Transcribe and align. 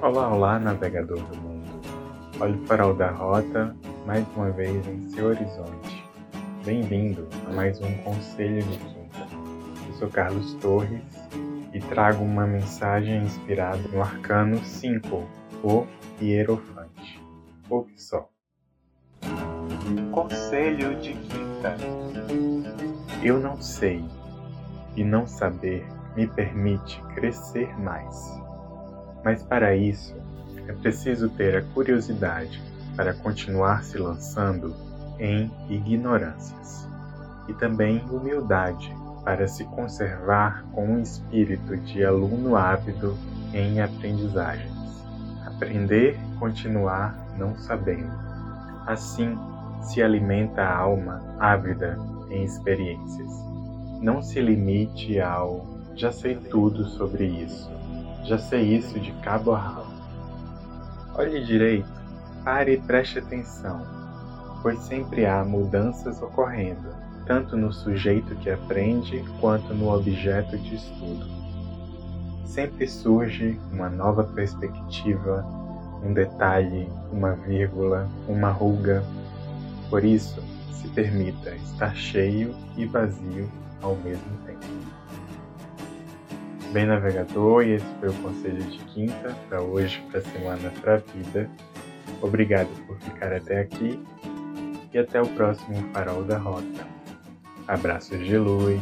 Olá, 0.00 0.32
olá, 0.32 0.58
navegador 0.60 1.18
do 1.18 1.36
mundo. 1.38 1.68
Olhe 2.38 2.54
o 2.56 2.66
farol 2.66 2.94
da 2.94 3.10
rota 3.10 3.74
mais 4.06 4.24
uma 4.36 4.48
vez 4.52 4.86
em 4.86 5.08
seu 5.08 5.26
horizonte. 5.26 6.04
Bem-vindo 6.64 7.26
a 7.48 7.52
mais 7.52 7.80
um 7.80 7.92
Conselho 8.04 8.62
de 8.62 8.78
Quinta. 8.78 9.26
Eu 9.88 9.94
sou 9.94 10.08
Carlos 10.08 10.54
Torres 10.54 11.02
e 11.74 11.80
trago 11.80 12.22
uma 12.22 12.46
mensagem 12.46 13.24
inspirada 13.24 13.82
no 13.88 14.00
Arcano 14.00 14.64
5, 14.64 15.28
o 15.64 15.84
Hierofante. 16.22 17.20
Ouve 17.68 17.98
só. 17.98 18.30
Conselho 20.12 20.94
de 21.00 21.14
Quinta. 21.14 21.76
Eu 23.20 23.40
não 23.40 23.60
sei, 23.60 24.04
e 24.96 25.02
não 25.02 25.26
saber 25.26 25.84
me 26.14 26.28
permite 26.28 27.02
crescer 27.16 27.76
mais. 27.80 28.47
Mas 29.24 29.42
para 29.42 29.74
isso, 29.74 30.14
é 30.66 30.72
preciso 30.72 31.28
ter 31.30 31.56
a 31.56 31.62
curiosidade 31.62 32.62
para 32.94 33.14
continuar 33.14 33.82
se 33.84 33.96
lançando 33.96 34.74
em 35.18 35.50
ignorâncias, 35.68 36.88
e 37.48 37.54
também 37.54 38.04
humildade 38.10 38.94
para 39.24 39.48
se 39.48 39.64
conservar 39.64 40.64
com 40.72 40.86
um 40.86 41.00
espírito 41.00 41.76
de 41.76 42.04
aluno 42.04 42.56
ávido 42.56 43.16
em 43.52 43.80
aprendizagens. 43.80 44.72
Aprender 45.46 46.18
continuar 46.38 47.18
não 47.36 47.56
sabendo. 47.56 48.12
Assim 48.86 49.36
se 49.82 50.02
alimenta 50.02 50.62
a 50.62 50.76
alma 50.76 51.22
ávida 51.38 51.98
em 52.30 52.44
experiências. 52.44 53.30
Não 54.00 54.22
se 54.22 54.40
limite 54.40 55.20
ao 55.20 55.66
já 55.94 56.12
sei 56.12 56.36
tudo 56.36 56.84
sobre 56.84 57.26
isso 57.26 57.77
já 58.28 58.36
sei 58.36 58.76
isso 58.76 59.00
de 59.00 59.10
cabo 59.22 59.52
a 59.52 59.58
rabo. 59.58 59.86
Olhe 61.14 61.42
direito, 61.42 61.88
pare 62.44 62.74
e 62.74 62.78
preste 62.78 63.18
atenção, 63.18 63.80
pois 64.62 64.78
sempre 64.80 65.24
há 65.24 65.42
mudanças 65.42 66.20
ocorrendo, 66.20 66.90
tanto 67.26 67.56
no 67.56 67.72
sujeito 67.72 68.36
que 68.36 68.50
aprende 68.50 69.24
quanto 69.40 69.72
no 69.72 69.90
objeto 69.94 70.58
de 70.58 70.74
estudo. 70.76 71.26
Sempre 72.44 72.86
surge 72.86 73.58
uma 73.72 73.88
nova 73.88 74.24
perspectiva, 74.24 75.42
um 76.04 76.12
detalhe, 76.12 76.86
uma 77.10 77.32
vírgula, 77.32 78.06
uma 78.28 78.50
ruga. 78.50 79.02
Por 79.88 80.04
isso, 80.04 80.42
se 80.72 80.86
permita 80.88 81.54
estar 81.56 81.96
cheio 81.96 82.54
e 82.76 82.84
vazio 82.84 83.50
ao 83.80 83.96
mesmo 83.96 84.36
tempo. 84.44 84.77
Bem 86.72 86.84
navegador, 86.84 87.64
e 87.64 87.72
esse 87.72 87.86
foi 87.98 88.10
o 88.10 88.14
conselho 88.14 88.62
de 88.62 88.78
quinta 88.84 89.34
para 89.48 89.62
hoje, 89.62 90.04
para 90.10 90.20
a 90.20 90.22
semana, 90.22 90.70
para 90.82 90.94
a 90.96 90.98
vida. 90.98 91.50
Obrigado 92.20 92.68
por 92.86 92.98
ficar 92.98 93.32
até 93.32 93.60
aqui 93.60 93.98
e 94.92 94.98
até 94.98 95.20
o 95.20 95.26
próximo 95.28 95.76
Farol 95.94 96.24
da 96.24 96.36
Rota. 96.36 96.86
Abraços 97.66 98.18
de 98.18 98.36
luz. 98.36 98.80